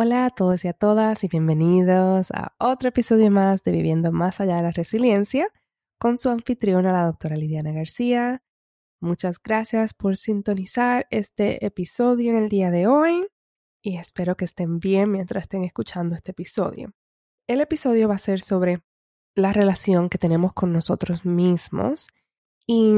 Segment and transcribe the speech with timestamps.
[0.00, 4.38] Hola a todos y a todas y bienvenidos a otro episodio más de Viviendo Más
[4.38, 5.48] Allá de la Resiliencia
[5.98, 8.40] con su anfitriona, la doctora Lidiana García.
[9.00, 13.26] Muchas gracias por sintonizar este episodio en el día de hoy
[13.82, 16.92] y espero que estén bien mientras estén escuchando este episodio.
[17.48, 18.84] El episodio va a ser sobre
[19.34, 22.06] la relación que tenemos con nosotros mismos
[22.68, 22.92] y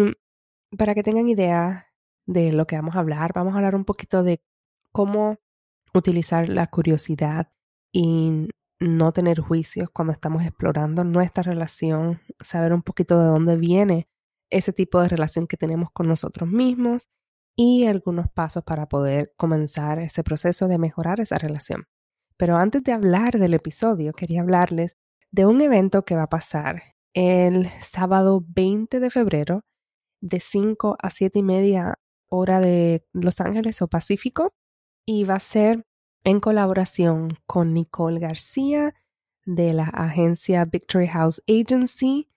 [0.76, 1.94] para que tengan idea
[2.26, 4.42] de lo que vamos a hablar, vamos a hablar un poquito de
[4.92, 5.38] cómo
[5.94, 7.52] utilizar la curiosidad
[7.92, 8.48] y
[8.80, 14.08] no tener juicios cuando estamos explorando nuestra relación, saber un poquito de dónde viene
[14.50, 17.08] ese tipo de relación que tenemos con nosotros mismos
[17.56, 21.86] y algunos pasos para poder comenzar ese proceso de mejorar esa relación.
[22.36, 24.96] Pero antes de hablar del episodio, quería hablarles
[25.30, 29.64] de un evento que va a pasar el sábado 20 de febrero
[30.22, 34.54] de 5 a 7 y media hora de Los Ángeles o Pacífico
[35.12, 35.84] y va a ser
[36.22, 38.94] en colaboración con Nicole García
[39.44, 42.28] de la agencia Victory House Agency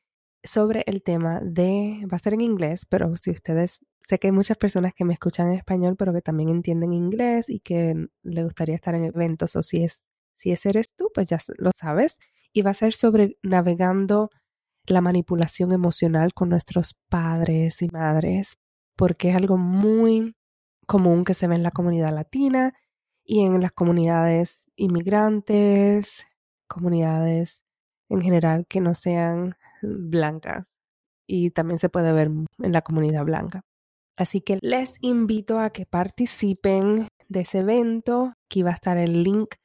[0.43, 4.31] sobre el tema de, va a ser en inglés, pero si ustedes, sé que hay
[4.31, 8.43] muchas personas que me escuchan en español, pero que también entienden inglés y que le
[8.43, 10.01] gustaría estar en eventos, o si es,
[10.35, 12.17] si ese eres tú, pues ya lo sabes,
[12.53, 14.31] y va a ser sobre navegando
[14.87, 18.57] la manipulación emocional con nuestros padres y madres,
[18.95, 20.35] porque es algo muy
[20.85, 22.73] común que se ve en la comunidad latina
[23.23, 26.25] y en las comunidades inmigrantes,
[26.67, 27.63] comunidades
[28.09, 30.67] en general que no sean blancas
[31.27, 33.61] y también se puede ver en la comunidad blanca.
[34.15, 38.33] Así que les invito a que participen de ese evento.
[38.45, 39.55] Aquí va a estar el link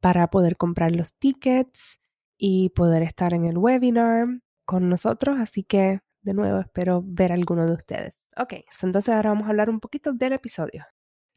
[0.00, 2.00] para poder comprar los tickets
[2.38, 4.26] y poder estar en el webinar
[4.64, 5.38] con nosotros.
[5.38, 8.24] Así que, de nuevo, espero ver a alguno de ustedes.
[8.40, 10.84] Ok, entonces ahora vamos a hablar un poquito del episodio.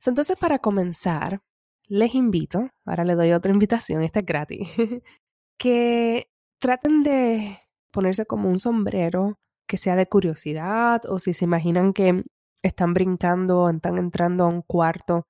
[0.05, 1.41] Entonces, para comenzar,
[1.87, 4.69] les invito, ahora les doy otra invitación, esta es gratis,
[5.57, 6.27] que
[6.59, 7.59] traten de
[7.91, 12.23] ponerse como un sombrero que sea de curiosidad o si se imaginan que
[12.63, 15.23] están brincando o están entrando a un cuarto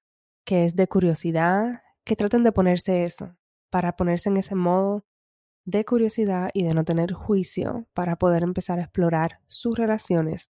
[0.46, 3.38] que es de curiosidad, que traten de ponerse eso,
[3.70, 5.06] para ponerse en ese modo
[5.66, 10.50] de curiosidad y de no tener juicio para poder empezar a explorar sus relaciones.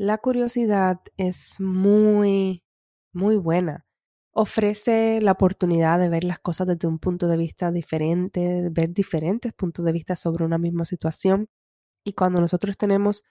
[0.00, 2.64] La curiosidad es muy,
[3.12, 3.84] muy buena
[4.32, 9.52] ofrece la oportunidad de ver las cosas desde un punto de vista diferente, ver diferentes
[9.52, 11.48] puntos de vista sobre una misma situación.
[12.04, 13.24] Y cuando nosotros tenemos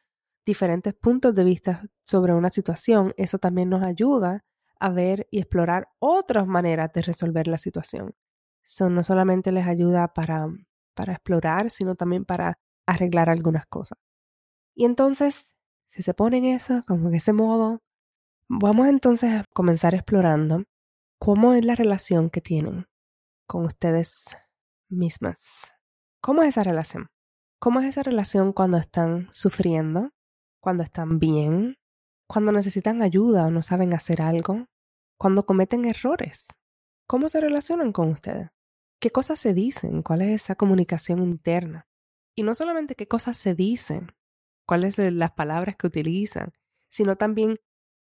[0.45, 4.45] diferentes puntos de vista sobre una situación, eso también nos ayuda
[4.79, 8.13] a ver y explorar otras maneras de resolver la situación.
[8.63, 10.47] Eso no solamente les ayuda para,
[10.93, 13.97] para explorar, sino también para arreglar algunas cosas.
[14.75, 15.48] Y entonces,
[15.89, 17.79] si se ponen eso, como en ese modo,
[18.47, 20.63] vamos entonces a comenzar explorando
[21.21, 22.87] ¿Cómo es la relación que tienen
[23.45, 24.37] con ustedes
[24.89, 25.35] mismas?
[26.21, 27.07] ¿Cómo es esa relación?
[27.59, 30.11] ¿Cómo es esa relación cuando están sufriendo?
[30.61, 31.75] ¿Cuando están bien?
[32.25, 34.67] ¿Cuando necesitan ayuda o no saben hacer algo?
[35.17, 36.47] ¿Cuando cometen errores?
[37.05, 38.47] ¿Cómo se relacionan con ustedes?
[39.01, 40.03] ¿Qué cosas se dicen?
[40.03, 41.85] ¿Cuál es esa comunicación interna?
[42.33, 44.13] Y no solamente qué cosas se dicen,
[44.69, 46.53] cuáles son las palabras que utilizan,
[46.91, 47.59] sino también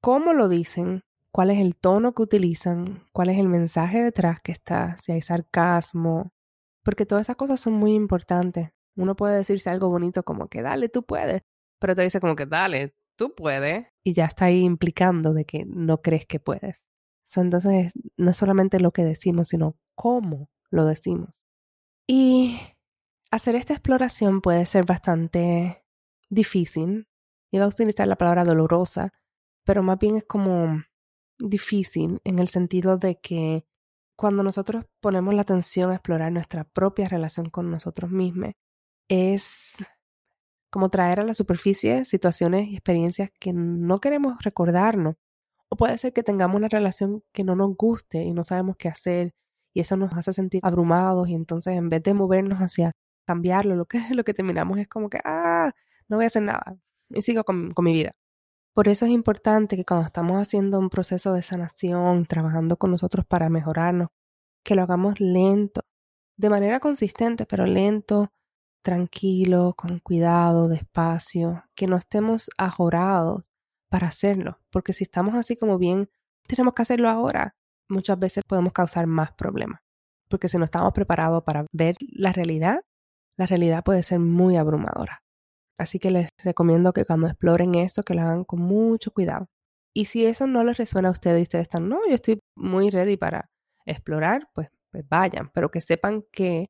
[0.01, 4.53] cómo lo dicen cuál es el tono que utilizan, cuál es el mensaje detrás que
[4.53, 6.33] está, si hay sarcasmo,
[6.81, 8.71] porque todas esas cosas son muy importantes.
[8.95, 11.43] Uno puede decirse algo bonito como que dale, tú puedes,
[11.77, 15.63] pero te dice como que dale, tú puedes, y ya está ahí implicando de que
[15.63, 16.87] no crees que puedes.
[17.35, 21.43] entonces, no es solamente lo que decimos, sino cómo lo decimos.
[22.07, 22.59] Y
[23.29, 25.83] hacer esta exploración puede ser bastante
[26.29, 27.07] difícil.
[27.51, 29.13] Iba a utilizar la palabra dolorosa,
[29.63, 30.83] pero más bien es como
[31.39, 33.65] difícil en el sentido de que
[34.15, 38.53] cuando nosotros ponemos la atención a explorar nuestra propia relación con nosotros mismos,
[39.07, 39.75] es
[40.69, 45.15] como traer a la superficie situaciones y experiencias que no queremos recordarnos.
[45.69, 48.89] O puede ser que tengamos una relación que no nos guste y no sabemos qué
[48.89, 49.33] hacer
[49.73, 52.93] y eso nos hace sentir abrumados y entonces en vez de movernos hacia
[53.27, 55.71] cambiarlo, lo que, lo que terminamos es como que, ah,
[56.09, 56.77] no voy a hacer nada
[57.09, 58.13] y sigo con mi vida.
[58.77, 63.25] Por eso es importante que cuando estamos haciendo un proceso de sanación, trabajando con nosotros
[63.25, 64.09] para mejorarnos,
[64.63, 65.81] que lo hagamos lento,
[66.37, 68.31] de manera consistente, pero lento,
[68.83, 73.51] tranquilo, con cuidado, despacio, que no estemos ajorados
[73.89, 76.07] para hacerlo, porque si estamos así como bien,
[76.47, 77.55] tenemos que hacerlo ahora,
[77.89, 79.81] muchas veces podemos causar más problemas,
[80.29, 82.81] porque si no estamos preparados para ver la realidad,
[83.37, 85.23] la realidad puede ser muy abrumadora.
[85.77, 89.47] Así que les recomiendo que cuando exploren eso, que lo hagan con mucho cuidado.
[89.93, 92.89] Y si eso no les resuena a ustedes y ustedes están, no, yo estoy muy
[92.89, 93.49] ready para
[93.85, 96.67] explorar, pues, pues vayan, pero que sepan que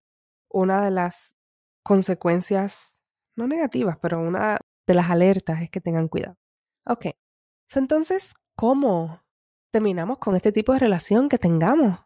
[0.50, 1.36] una de las
[1.84, 2.98] consecuencias,
[3.36, 6.36] no negativas, pero una de las alertas es que tengan cuidado.
[6.86, 7.08] Ok,
[7.76, 9.22] entonces, ¿cómo
[9.72, 12.00] terminamos con este tipo de relación que tengamos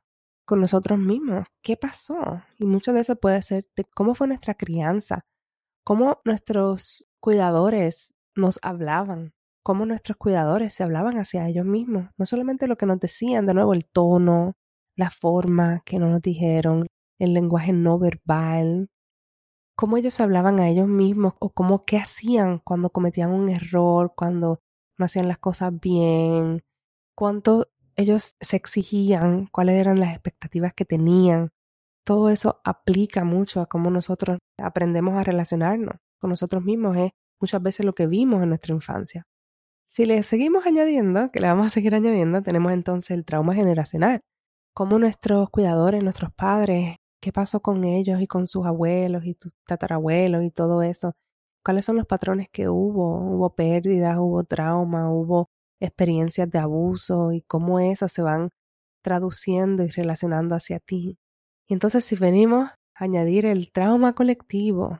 [0.45, 1.45] con nosotros mismos?
[1.61, 2.41] ¿Qué pasó?
[2.57, 5.21] Y mucho de eso puede ser de cómo fue nuestra crianza,
[5.83, 9.33] cómo nuestros cuidadores nos hablaban,
[9.63, 13.53] cómo nuestros cuidadores se hablaban hacia ellos mismos, no solamente lo que nos decían, de
[13.53, 14.53] nuevo el tono,
[14.95, 16.87] la forma que no nos dijeron,
[17.19, 18.89] el lenguaje no verbal,
[19.75, 24.61] cómo ellos hablaban a ellos mismos o cómo qué hacían cuando cometían un error, cuando
[24.97, 26.61] no hacían las cosas bien,
[27.15, 31.51] cuánto ellos se exigían, cuáles eran las expectativas que tenían.
[32.05, 36.97] Todo eso aplica mucho a cómo nosotros aprendemos a relacionarnos con nosotros mismos.
[36.97, 39.25] Es muchas veces lo que vimos en nuestra infancia.
[39.89, 44.21] Si le seguimos añadiendo, que le vamos a seguir añadiendo, tenemos entonces el trauma generacional.
[44.73, 49.51] Cómo nuestros cuidadores, nuestros padres, qué pasó con ellos y con sus abuelos y tus
[49.67, 51.13] tatarabuelos y todo eso,
[51.63, 55.49] cuáles son los patrones que hubo, hubo pérdidas, hubo trauma, hubo
[55.79, 58.49] experiencias de abuso y cómo esas se van
[59.03, 61.17] traduciendo y relacionando hacia ti.
[61.73, 64.99] Entonces si venimos a añadir el trauma colectivo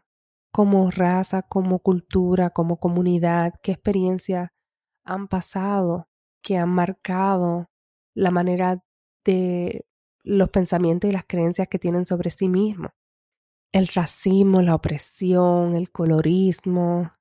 [0.52, 4.50] como raza, como cultura, como comunidad, qué experiencias
[5.04, 6.08] han pasado
[6.42, 7.70] que han marcado
[8.14, 8.84] la manera
[9.24, 9.86] de
[10.24, 12.92] los pensamientos y las creencias que tienen sobre sí mismos
[13.72, 17.14] el racismo, la opresión, el colorismo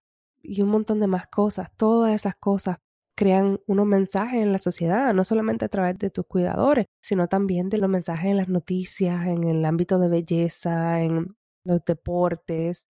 [0.42, 1.70] y un montón de más cosas.
[1.76, 2.78] Todas esas cosas
[3.20, 7.68] crean unos mensajes en la sociedad, no solamente a través de tus cuidadores, sino también
[7.68, 12.86] de los mensajes en las noticias, en el ámbito de belleza, en los deportes,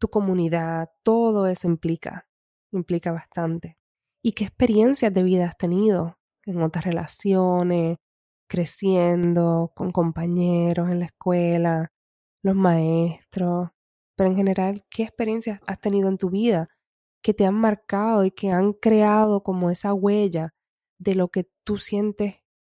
[0.00, 2.26] tu comunidad, todo eso implica,
[2.72, 3.76] implica bastante.
[4.22, 6.16] ¿Y qué experiencias de vida has tenido
[6.46, 7.98] en otras relaciones,
[8.48, 11.92] creciendo, con compañeros en la escuela,
[12.42, 13.68] los maestros,
[14.16, 16.70] pero en general, ¿qué experiencias has tenido en tu vida
[17.24, 20.54] que te han marcado y que han creado como esa huella
[20.98, 22.36] de lo que tú sientes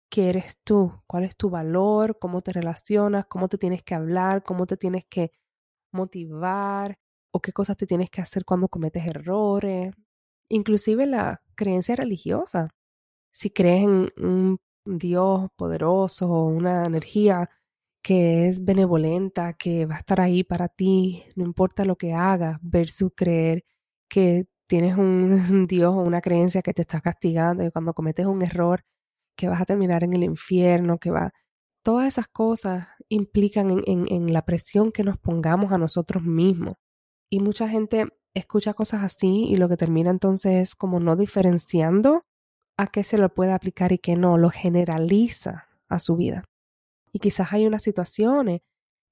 [0.08, 0.92] que eres tú?
[1.08, 2.18] ¿Cuál es tu valor?
[2.20, 3.26] ¿Cómo te relacionas?
[3.26, 4.44] ¿Cómo te tienes que hablar?
[4.44, 5.32] ¿Cómo te tienes que
[5.92, 6.98] motivar?
[7.32, 9.92] ¿O qué cosas te tienes que hacer cuando cometes errores?
[10.48, 12.70] Inclusive la creencia religiosa.
[13.32, 17.50] Si crees en un Dios poderoso una energía
[18.02, 22.58] que es benevolenta, que va a estar ahí para ti, no importa lo que hagas,
[22.62, 23.64] versus creer
[24.08, 28.42] que tienes un Dios o una creencia que te está castigando y cuando cometes un
[28.42, 28.84] error
[29.36, 31.32] que vas a terminar en el infierno, que va...
[31.82, 36.74] Todas esas cosas implican en, en, en la presión que nos pongamos a nosotros mismos.
[37.30, 42.24] Y mucha gente escucha cosas así y lo que termina entonces es como no diferenciando
[42.76, 46.44] a qué se lo puede aplicar y qué no, lo generaliza a su vida.
[47.12, 48.60] Y quizás hay unas situaciones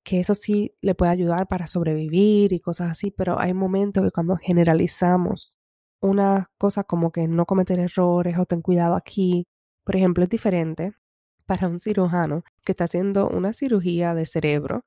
[0.04, 4.10] que eso sí le puede ayudar para sobrevivir y cosas así, pero hay momentos que
[4.12, 5.54] cuando generalizamos
[6.00, 9.46] una cosa como que no cometer errores o ten cuidado aquí,
[9.84, 10.92] por ejemplo, es diferente
[11.46, 14.84] para un cirujano que está haciendo una cirugía de cerebro,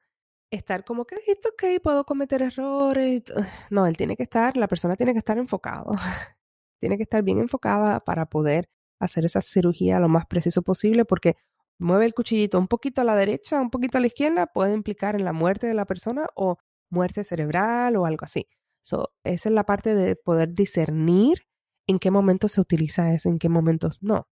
[0.52, 3.24] estar como que esto ok, puedo cometer errores.
[3.72, 5.94] No, él tiene que estar, la persona tiene que estar enfocado.
[6.80, 8.70] tiene que estar bien enfocada para poder
[9.00, 11.36] hacer esa cirugía lo más preciso posible porque
[11.80, 15.16] mueve el cuchillito un poquito a la derecha, un poquito a la izquierda, puede implicar
[15.16, 16.58] en la muerte de la persona o
[16.90, 18.48] muerte cerebral o algo así.
[18.82, 21.44] So, esa es la parte de poder discernir
[21.88, 24.28] en qué momentos se utiliza eso, en qué momentos no,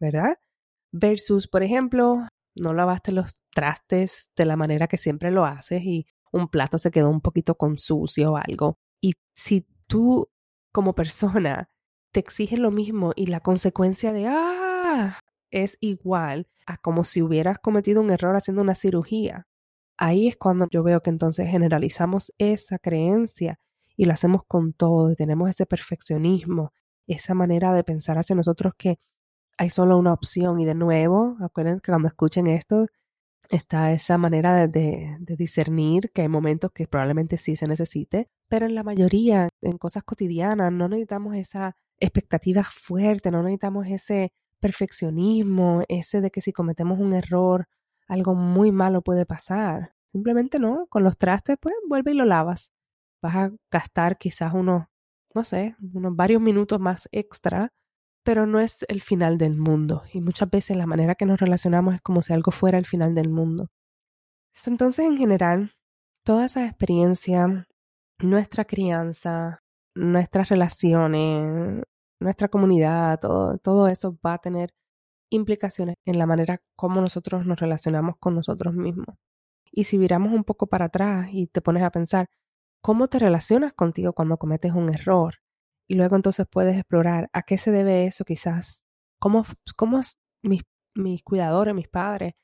[0.00, 0.36] ¿verdad?
[0.92, 6.06] Versus, por ejemplo, no lavaste los trastes de la manera que siempre lo haces y
[6.32, 8.78] un plato se quedó un poquito con sucio o algo.
[9.00, 10.28] Y si tú
[10.72, 11.68] como persona
[12.12, 15.18] te exiges lo mismo y la consecuencia de, ah,
[15.50, 19.46] es igual a como si hubieras cometido un error haciendo una cirugía.
[19.96, 23.58] Ahí es cuando yo veo que entonces generalizamos esa creencia
[23.96, 26.72] y lo hacemos con todo, y tenemos ese perfeccionismo,
[27.08, 29.00] esa manera de pensar hacia nosotros que
[29.58, 30.60] hay solo una opción.
[30.60, 32.86] Y de nuevo, acuérdense que cuando escuchen esto,
[33.48, 38.66] está esa manera de, de, discernir que hay momentos que probablemente sí se necesite, pero
[38.66, 45.82] en la mayoría, en cosas cotidianas, no necesitamos esa expectativas fuertes, no necesitamos ese perfeccionismo,
[45.88, 47.68] ese de que si cometemos un error,
[48.06, 49.94] algo muy malo puede pasar.
[50.06, 52.72] Simplemente no, con los trastes, pues vuelve y lo lavas.
[53.22, 54.86] Vas a gastar quizás unos,
[55.34, 57.72] no sé, unos varios minutos más extra,
[58.24, 60.02] pero no es el final del mundo.
[60.12, 63.14] Y muchas veces la manera que nos relacionamos es como si algo fuera el final
[63.14, 63.68] del mundo.
[64.66, 65.72] Entonces, en general,
[66.24, 67.66] toda esa experiencia,
[68.18, 69.60] nuestra crianza,
[69.94, 71.82] nuestras relaciones,
[72.20, 74.72] nuestra comunidad, todo, todo eso va a tener
[75.30, 79.16] implicaciones en la manera como nosotros nos relacionamos con nosotros mismos.
[79.70, 82.26] Y si viramos un poco para atrás y te pones a pensar,
[82.82, 85.36] ¿cómo te relacionas contigo cuando cometes un error?
[85.88, 88.82] Y luego entonces puedes explorar a qué se debe eso quizás,
[89.18, 89.44] cómo,
[89.76, 90.00] cómo
[90.42, 90.62] mis,
[90.94, 92.34] mis cuidadores, mis padres,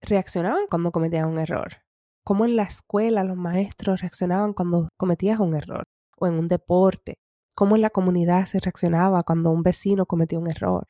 [0.00, 1.82] reaccionaban cuando cometían un error.
[2.24, 5.84] Cómo en la escuela los maestros reaccionaban cuando cometías un error.
[6.18, 7.16] O en un deporte.
[7.54, 10.86] Cómo en la comunidad se reaccionaba cuando un vecino cometía un error.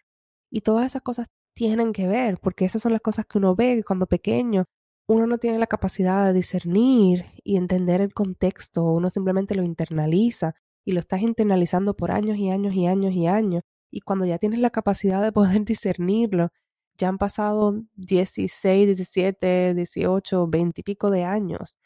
[0.51, 3.85] Y todas esas cosas tienen que ver, porque esas son las cosas que uno ve
[3.87, 4.67] cuando pequeño
[5.09, 10.55] uno no tiene la capacidad de discernir y entender el contexto, uno simplemente lo internaliza
[10.85, 13.63] y lo estás internalizando por años y años y años y años.
[13.91, 16.51] Y cuando ya tienes la capacidad de poder discernirlo,
[16.97, 21.77] ya han pasado 16, 17, 18, 20 y pico de años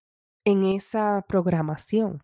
[0.45, 2.23] en esa programación.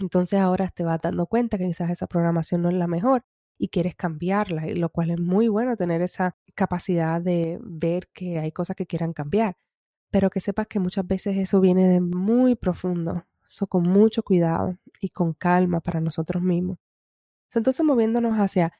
[0.00, 3.22] Entonces ahora te vas dando cuenta que quizás esa programación no es la mejor
[3.58, 8.52] y quieres cambiarla, lo cual es muy bueno tener esa capacidad de ver que hay
[8.52, 9.56] cosas que quieran cambiar,
[10.10, 14.78] pero que sepas que muchas veces eso viene de muy profundo, eso con mucho cuidado
[15.00, 16.78] y con calma para nosotros mismos.
[17.54, 18.72] Entonces moviéndonos hacia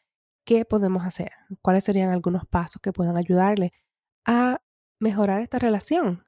[0.44, 3.72] qué podemos hacer, cuáles serían algunos pasos que puedan ayudarle
[4.24, 4.62] a
[4.98, 6.24] mejorar esta relación,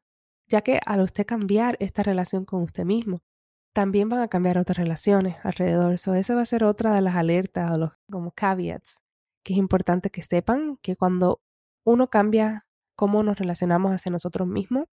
[0.49, 3.23] ya que al usted cambiar esta relación con usted mismo,
[3.73, 5.95] también van a cambiar otras relaciones alrededor.
[5.95, 9.03] Eso esa va a ser otra de las alertas o los como caveats
[9.43, 11.41] que es importante que sepan que cuando
[11.85, 14.87] uno cambia cómo nos relacionamos hacia nosotros mismos,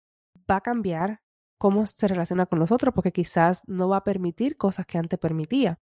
[0.50, 1.20] va a cambiar
[1.58, 5.80] cómo se relaciona con nosotros, porque quizás no va a permitir cosas que antes permitía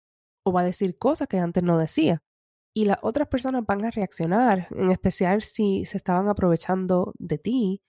[0.46, 2.22] o va a decir cosas que antes no decía.
[2.74, 7.82] Y las otras personas van a reaccionar, en especial si se estaban aprovechando de ti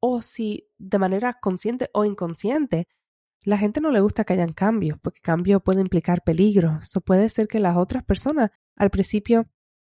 [0.00, 2.88] o si de manera consciente o inconsciente
[3.44, 6.78] la gente no le gusta que hayan cambios, porque cambio puede implicar peligro.
[6.82, 9.46] Eso puede ser que las otras personas al principio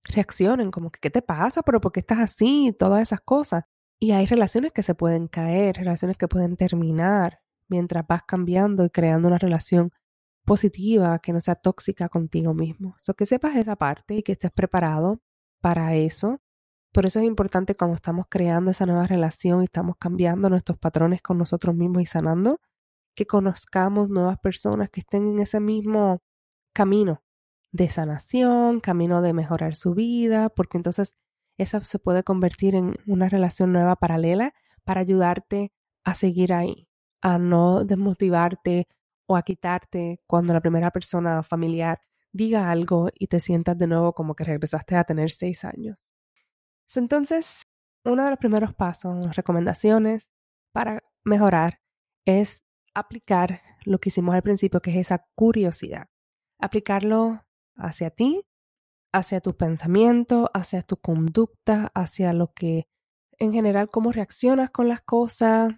[0.03, 1.62] reaccionen como que, ¿qué te pasa?
[1.63, 2.75] ¿Pero por qué estás así?
[2.77, 3.65] Todas esas cosas.
[4.00, 8.89] Y hay relaciones que se pueden caer, relaciones que pueden terminar mientras vas cambiando y
[8.89, 9.91] creando una relación
[10.45, 12.95] positiva, que no sea tóxica contigo mismo.
[12.98, 15.21] So que sepas esa parte y que estés preparado
[15.62, 16.41] para eso.
[16.91, 21.21] Por eso es importante cuando estamos creando esa nueva relación y estamos cambiando nuestros patrones
[21.21, 22.60] con nosotros mismos y sanando,
[23.15, 26.22] que conozcamos nuevas personas que estén en ese mismo
[26.74, 27.24] camino
[27.72, 31.15] de sanación, camino de mejorar su vida, porque entonces
[31.58, 34.53] esa se puede convertir en una relación nueva paralela
[34.84, 35.72] para ayudarte
[36.03, 36.88] a seguir ahí,
[37.22, 38.88] a no desmotivarte
[39.27, 42.01] o a quitarte cuando la primera persona familiar
[42.34, 46.06] diga algo y te sientas de nuevo como que regresaste a tener seis años.
[46.96, 47.68] Entonces,
[48.03, 50.30] uno de los primeros pasos, recomendaciones
[50.72, 51.80] para mejorar
[52.25, 56.07] es aplicar lo que hicimos al principio, que es esa curiosidad.
[56.60, 57.41] Aplicarlo
[57.75, 58.43] hacia ti,
[59.13, 62.88] hacia tus pensamientos, hacia tu conducta, hacia lo que,
[63.39, 65.74] en general, cómo reaccionas con las cosas.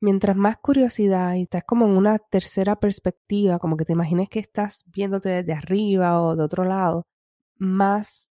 [0.00, 4.40] Mientras más curiosidad y estás como en una tercera perspectiva, como que te imagines que
[4.40, 7.04] estás viéndote desde arriba o de otro lado,
[7.56, 8.28] más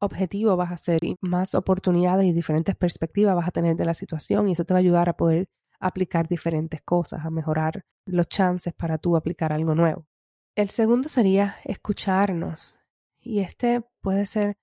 [0.00, 3.94] objetivo vas a ser y más oportunidades y diferentes perspectivas vas a tener de la
[3.94, 5.46] situación y eso te va a ayudar a poder
[5.86, 10.06] aplicar diferentes cosas, a mejorar los chances para tú aplicar algo nuevo.
[10.54, 12.78] El segundo sería escucharnos.
[13.20, 14.56] Y este puede ser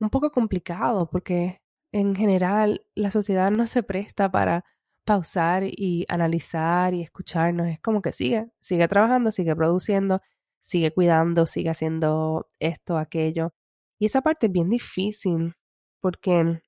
[0.00, 1.62] un poco complicado porque
[1.92, 4.64] en general la sociedad no se presta para
[5.04, 7.68] pausar y analizar y escucharnos.
[7.68, 10.20] Es como que sigue, sigue trabajando, sigue produciendo,
[10.60, 13.54] sigue cuidando, sigue haciendo esto, aquello.
[13.98, 15.54] Y esa parte es bien difícil
[16.00, 16.62] porque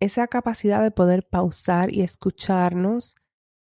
[0.00, 3.16] esa capacidad de poder pausar y escucharnos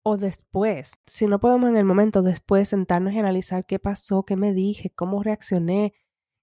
[0.08, 4.36] o después, si no podemos en el momento, después sentarnos y analizar qué pasó, qué
[4.38, 5.96] me dije, cómo reaccioné,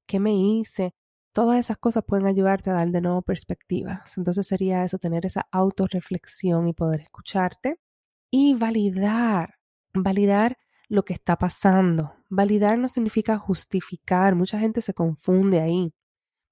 [0.06, 0.94] qué me hice.
[1.32, 4.18] Todas esas cosas pueden ayudarte a dar de nuevo perspectivas.
[4.18, 7.78] Entonces sería eso, tener esa autorreflexión y poder escucharte
[8.32, 9.54] y validar,
[9.94, 12.14] validar lo que está pasando.
[12.30, 15.94] Validar no significa justificar, mucha gente se confunde ahí.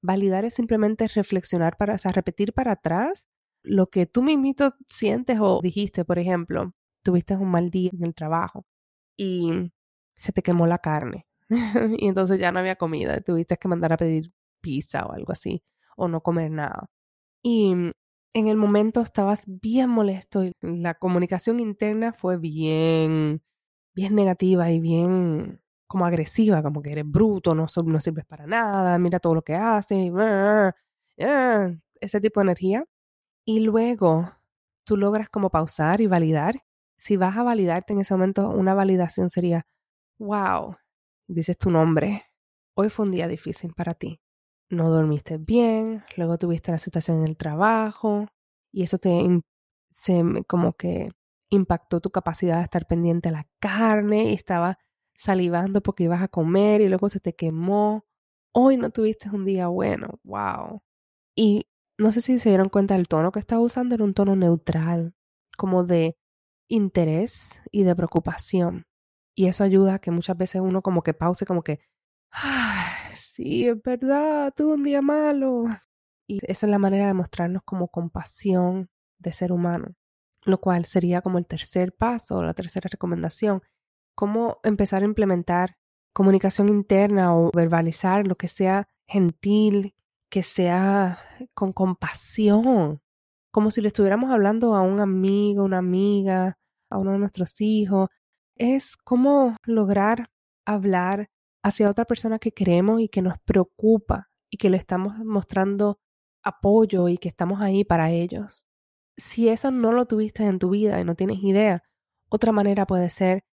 [0.00, 3.26] Validar es simplemente reflexionar para, o sea, repetir para atrás
[3.64, 8.14] lo que tú mismito sientes o dijiste, por ejemplo, tuviste un mal día en el
[8.14, 8.64] trabajo
[9.16, 9.72] y
[10.16, 11.26] se te quemó la carne
[11.98, 15.62] y entonces ya no había comida, tuviste que mandar a pedir pizza o algo así,
[15.96, 16.88] o no comer nada.
[17.42, 17.72] Y
[18.34, 23.42] en el momento estabas bien molesto y la comunicación interna fue bien,
[23.94, 28.98] bien negativa y bien como agresiva, como que eres bruto, no, no sirves para nada,
[28.98, 30.12] mira todo lo que haces,
[32.00, 32.84] ese tipo de energía.
[33.46, 34.26] Y luego
[34.84, 36.62] tú logras como pausar y validar.
[37.00, 39.66] Si vas a validarte en ese momento, una validación sería,
[40.18, 40.76] wow,
[41.26, 42.26] dices tu nombre,
[42.74, 44.20] hoy fue un día difícil para ti.
[44.68, 48.26] No dormiste bien, luego tuviste la situación en el trabajo
[48.70, 49.10] y eso te
[49.94, 51.10] se, como que
[51.48, 54.78] impactó tu capacidad de estar pendiente a la carne y estaba
[55.16, 58.04] salivando porque ibas a comer y luego se te quemó.
[58.52, 60.82] Hoy no tuviste un día bueno, wow.
[61.34, 61.66] Y
[61.96, 65.14] no sé si se dieron cuenta del tono que estaba usando, era un tono neutral,
[65.56, 66.19] como de
[66.70, 68.86] interés y de preocupación.
[69.34, 71.80] Y eso ayuda a que muchas veces uno como que pause, como que,
[72.30, 75.64] Ay, sí, es verdad, tuve un día malo.
[76.26, 79.94] Y esa es la manera de mostrarnos como compasión de ser humano,
[80.44, 83.62] lo cual sería como el tercer paso, la tercera recomendación,
[84.14, 85.76] cómo empezar a implementar
[86.12, 89.94] comunicación interna o verbalizar lo que sea gentil,
[90.28, 91.18] que sea
[91.54, 93.02] con compasión,
[93.50, 96.58] como si le estuviéramos hablando a un amigo, una amiga,
[96.90, 98.08] a uno de nuestros hijos.
[98.56, 100.30] Es como lograr
[100.66, 101.30] hablar
[101.62, 105.98] hacia otra persona que queremos y que nos preocupa y que le estamos mostrando
[106.42, 108.66] apoyo y que estamos ahí para ellos.
[109.16, 111.82] Si eso no lo tuviste en tu vida y no tienes idea,
[112.30, 113.44] otra manera puede ser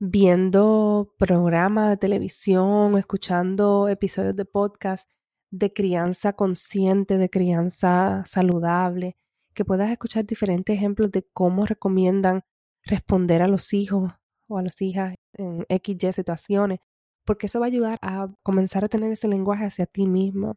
[0.00, 5.08] viendo programas de televisión, escuchando episodios de podcast
[5.50, 9.16] de crianza consciente, de crianza saludable,
[9.54, 12.44] que puedas escuchar diferentes ejemplos de cómo recomiendan
[12.84, 14.12] responder a los hijos
[14.48, 16.80] o a las hijas en XY situaciones,
[17.24, 20.56] porque eso va a ayudar a comenzar a tener ese lenguaje hacia ti mismo.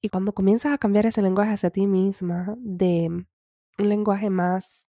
[0.00, 3.08] Y cuando comienzas a cambiar ese lenguaje hacia ti misma, de
[3.78, 4.86] un lenguaje más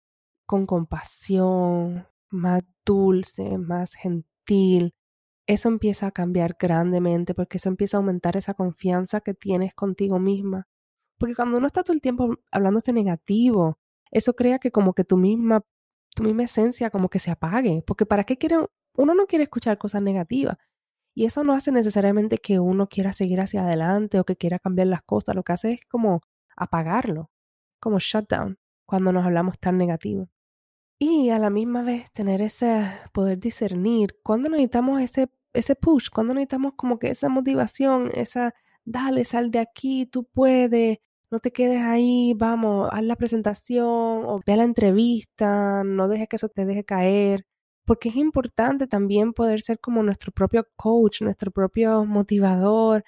[0.46, 4.94] con compasión, más dulce, más gentil,
[5.48, 10.20] eso empieza a cambiar grandemente porque eso empieza a aumentar esa confianza que tienes contigo
[10.20, 10.68] misma.
[11.18, 13.80] Porque cuando uno está todo el tiempo hablándose negativo,
[14.12, 15.64] eso crea que como que tu misma,
[16.16, 17.84] tu misma esencia como que se apague.
[17.86, 18.58] Porque ¿para qué quiere?
[18.98, 20.58] Uno no quiere escuchar cosas negativas.
[21.16, 24.88] Y eso no hace necesariamente que uno quiera seguir hacia adelante o que quiera cambiar
[24.88, 25.36] las cosas.
[25.36, 26.22] Lo que hace es como
[26.58, 27.32] apagarlo,
[27.80, 30.30] como shutdown, cuando nos hablamos tan negativo.
[31.00, 36.34] Y a la misma vez tener ese poder discernir cuando necesitamos ese, ese push, cuando
[36.34, 38.54] necesitamos como que esa motivación, esa,
[38.86, 41.00] dale, sal de aquí, tú puedes,
[41.32, 46.28] no te quedes ahí, vamos, haz la presentación o ve a la entrevista, no dejes
[46.30, 47.46] que eso te deje caer
[47.86, 53.04] porque es importante también poder ser como nuestro propio coach, nuestro propio motivador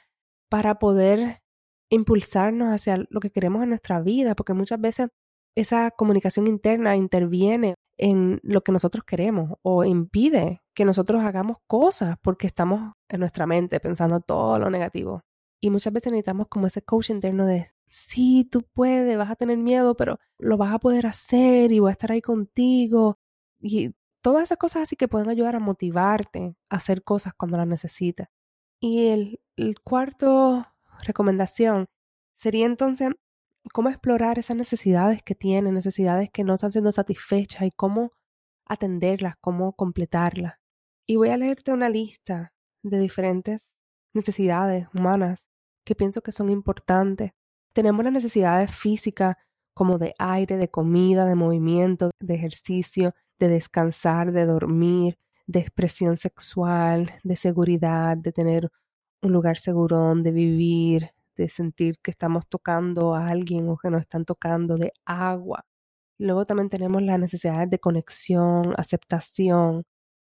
[0.50, 1.42] para poder
[1.90, 5.10] impulsarnos hacia lo que queremos en nuestra vida, porque muchas veces
[5.56, 12.16] esa comunicación interna interviene en lo que nosotros queremos o impide que nosotros hagamos cosas
[12.22, 15.22] porque estamos en nuestra mente pensando todo lo negativo.
[15.62, 19.58] Y muchas veces necesitamos como ese coach interno de, sí, tú puedes, vas a tener
[19.58, 23.18] miedo, pero lo vas a poder hacer y voy a estar ahí contigo.
[23.60, 27.68] Y todas esas cosas así que pueden ayudar a motivarte a hacer cosas cuando las
[27.68, 28.28] necesites.
[28.80, 30.66] Y el, el cuarto
[31.04, 31.88] recomendación
[32.36, 33.12] sería entonces
[33.74, 38.12] cómo explorar esas necesidades que tienen, necesidades que no están siendo satisfechas y cómo
[38.66, 40.56] atenderlas, cómo completarlas.
[41.06, 43.72] Y voy a leerte una lista de diferentes
[44.14, 45.47] necesidades humanas
[45.88, 47.32] que pienso que son importantes.
[47.72, 49.38] Tenemos las necesidades físicas
[49.74, 56.18] como de aire, de comida, de movimiento, de ejercicio, de descansar, de dormir, de expresión
[56.18, 58.70] sexual, de seguridad, de tener
[59.22, 64.02] un lugar seguro donde vivir, de sentir que estamos tocando a alguien o que nos
[64.02, 65.66] están tocando, de agua.
[66.18, 69.86] Luego también tenemos las necesidades de conexión, aceptación,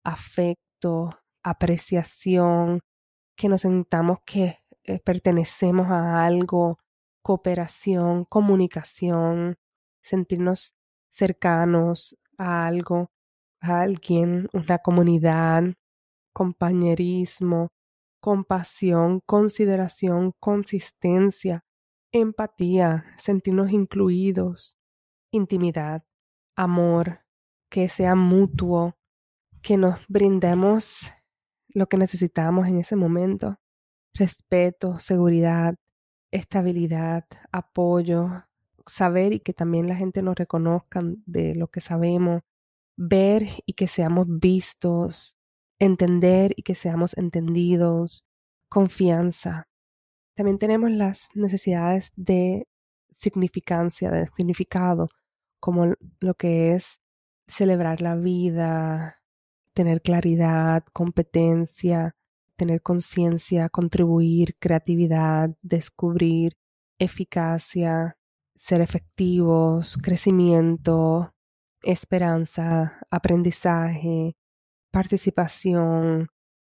[0.03, 1.09] afecto,
[1.41, 2.81] apreciación,
[3.35, 6.79] que nos sentamos que eh, pertenecemos a algo,
[7.21, 9.55] cooperación, comunicación,
[10.01, 10.75] sentirnos
[11.11, 13.11] cercanos, a algo,
[13.59, 15.63] a alguien, una comunidad,
[16.33, 17.69] compañerismo,
[18.21, 21.65] compasión, consideración, consistencia,
[22.11, 24.77] empatía, sentirnos incluidos,
[25.31, 26.03] intimidad,
[26.55, 27.21] amor,
[27.69, 28.97] que sea mutuo,
[29.61, 31.11] que nos brindemos
[31.69, 33.59] lo que necesitamos en ese momento,
[34.19, 35.75] respeto, seguridad,
[36.31, 38.45] estabilidad, apoyo,
[38.85, 42.41] saber y que también la gente nos reconozca de lo que sabemos,
[42.97, 45.37] ver y que seamos vistos,
[45.79, 48.25] entender y que seamos entendidos,
[48.69, 49.67] confianza,
[50.35, 52.67] También tenemos las necesidades de
[53.11, 55.07] significancia, de significado,
[55.59, 56.99] como lo que es
[57.47, 59.21] celebrar la vida,
[59.73, 62.15] tener claridad, competencia,
[62.59, 66.57] tener conciencia, contribuir, creatividad, descubrir,
[66.99, 68.17] eficacia,
[68.57, 71.33] ser efectivos, crecimiento,
[71.81, 74.35] esperanza, aprendizaje,
[74.91, 76.27] participación,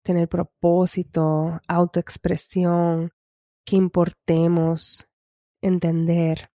[0.04, 3.13] tener propósito, autoexpresión,
[3.65, 5.08] que importemos,
[5.62, 6.50] entender.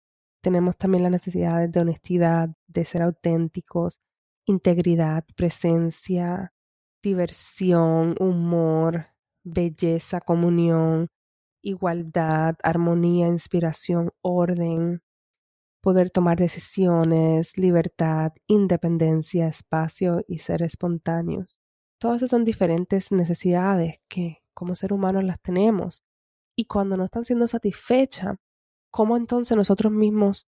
[0.43, 4.01] Tenemos también las necesidades de honestidad, de ser auténticos,
[4.47, 6.55] integridad, presencia,
[7.03, 9.09] diversión, humor,
[9.45, 11.09] belleza, comunión,
[11.63, 15.03] igualdad, armonía, inspiración, orden,
[15.81, 21.59] poder tomar decisiones, libertad, independencia, espacio y ser espontáneos.
[21.99, 26.03] Todas esas son diferentes necesidades que como ser humanos las tenemos.
[26.57, 28.37] Y cuando no están siendo satisfechas,
[28.91, 30.47] ¿cómo entonces nosotros mismos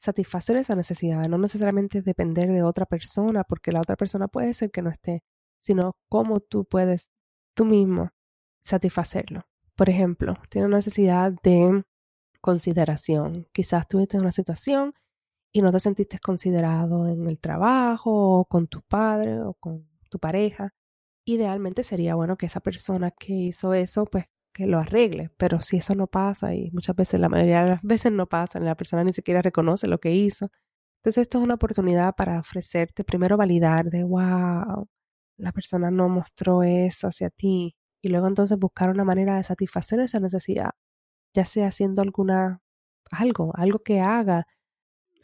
[0.00, 1.24] satisfacer esa necesidad?
[1.28, 5.22] No necesariamente depender de otra persona, porque la otra persona puede ser que no esté,
[5.60, 7.10] sino cómo tú puedes
[7.54, 8.10] tú mismo
[8.62, 9.46] satisfacerlo.
[9.76, 11.84] Por ejemplo, tiene una necesidad de
[12.40, 13.46] consideración.
[13.52, 14.94] Quizás tuviste una situación
[15.52, 20.18] y no te sentiste considerado en el trabajo o con tu padre o con tu
[20.18, 20.74] pareja.
[21.24, 25.76] Idealmente sería bueno que esa persona que hizo eso, pues que lo arregle, pero si
[25.78, 29.04] eso no pasa y muchas veces, la mayoría de las veces no pasa, la persona
[29.04, 30.50] ni siquiera reconoce lo que hizo.
[30.98, 34.88] Entonces esto es una oportunidad para ofrecerte, primero validar de, wow,
[35.38, 40.00] la persona no mostró eso hacia ti, y luego entonces buscar una manera de satisfacer
[40.00, 40.72] esa necesidad,
[41.34, 42.60] ya sea haciendo alguna
[43.10, 44.46] algo, algo que haga,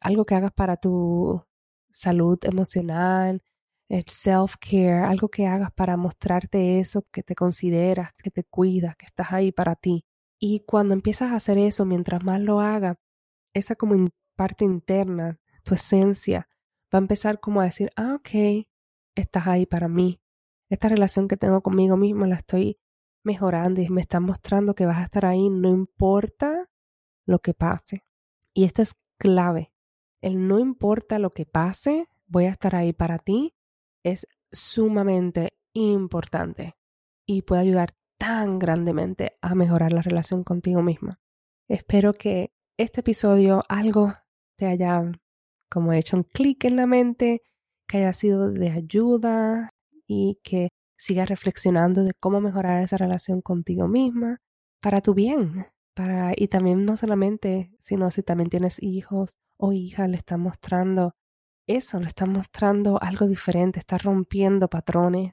[0.01, 1.43] algo que hagas para tu
[1.91, 3.43] salud emocional,
[3.89, 9.07] el self-care, algo que hagas para mostrarte eso, que te consideras, que te cuidas, que
[9.07, 10.05] estás ahí para ti.
[10.39, 12.97] Y cuando empiezas a hacer eso, mientras más lo hagas,
[13.55, 16.49] esa como parte interna, tu esencia,
[16.93, 18.67] va a empezar como a decir, ah, ok,
[19.15, 20.21] estás ahí para mí,
[20.69, 22.79] esta relación que tengo conmigo mismo la estoy
[23.23, 26.71] mejorando y me está mostrando que vas a estar ahí no importa
[27.27, 28.05] lo que pase.
[28.53, 29.73] Y esto es clave.
[30.21, 33.55] El no importa lo que pase, voy a estar ahí para ti
[34.03, 36.77] es sumamente importante
[37.27, 41.21] y puede ayudar tan grandemente a mejorar la relación contigo misma.
[41.69, 44.13] Espero que este episodio algo
[44.57, 45.03] te haya
[45.71, 47.43] como hecho un clic en la mente,
[47.89, 49.71] que haya sido de ayuda,
[50.07, 54.39] y que sigas reflexionando de cómo mejorar esa relación contigo misma
[54.81, 55.67] para tu bien.
[55.95, 61.13] Para, y también no solamente, sino si también tienes hijos o hijas, le estás mostrando
[61.69, 65.33] eso, le estás mostrando algo diferente, estás rompiendo patrones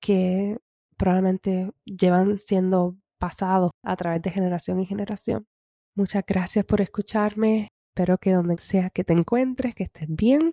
[0.00, 0.58] que
[0.96, 5.46] probablemente llevan siendo pasados a través de generación y generación.
[5.94, 7.68] Muchas gracias por escucharme.
[7.94, 10.52] Espero que donde sea que te encuentres, que estés bien